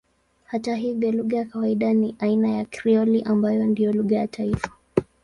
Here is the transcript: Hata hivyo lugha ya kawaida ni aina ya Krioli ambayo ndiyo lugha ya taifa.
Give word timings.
Hata 0.45 0.75
hivyo 0.75 1.11
lugha 1.11 1.37
ya 1.37 1.45
kawaida 1.45 1.93
ni 1.93 2.15
aina 2.19 2.49
ya 2.49 2.65
Krioli 2.65 3.21
ambayo 3.23 3.65
ndiyo 3.65 3.93
lugha 3.93 4.15
ya 4.15 4.27
taifa. 4.27 4.69